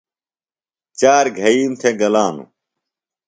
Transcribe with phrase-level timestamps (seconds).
[0.99, 2.49] چار گھئیم تھےۡ گلانوۡ۔